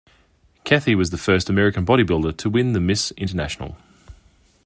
[0.65, 3.13] Cathey was the first American bodybuilder to win the Ms.
[3.17, 3.77] International.